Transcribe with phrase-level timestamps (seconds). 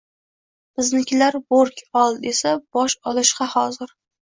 [0.79, 2.19] Biznikilar Bo‘rk ol!
[2.25, 3.97] desa, bosh olishg‘a hozir